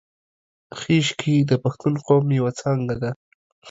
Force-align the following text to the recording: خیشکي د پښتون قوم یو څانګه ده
خیشکي 0.79 1.35
د 1.49 1.51
پښتون 1.63 1.93
قوم 2.07 2.25
یو 2.39 2.47
څانګه 2.59 2.95
ده 3.01 3.11